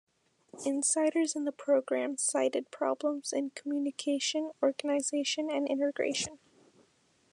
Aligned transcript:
Insiders 0.65 1.35
in 1.35 1.45
the 1.45 1.51
program 1.51 2.17
cited 2.17 2.71
problems 2.71 3.31
in 3.31 3.51
communication, 3.51 4.49
organization 4.63 5.47
and 5.51 5.67
integration. 5.67 6.39